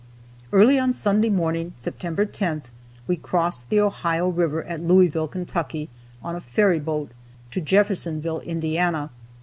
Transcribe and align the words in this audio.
Early 0.51 0.79
on 0.79 0.93
Sunday 0.93 1.29
morning, 1.29 1.75
September 1.77 2.25
10th, 2.25 2.71
we 3.05 3.15
crossed 3.15 3.69
the 3.69 3.81
Ohio 3.81 4.29
river 4.29 4.63
at 4.63 4.81
Louisville, 4.81 5.27
Kentucky, 5.27 5.89
on 6.23 6.35
a 6.35 6.41
ferry 6.41 6.79
boat, 6.79 7.11
to 7.51 7.61
Jeffersonville, 7.61 8.39
Indiana. 8.39 9.11